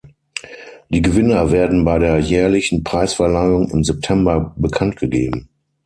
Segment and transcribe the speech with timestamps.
[0.89, 5.47] Die Gewinner werden bei der jährlichen Preisverleihung im September bekannt gegeben.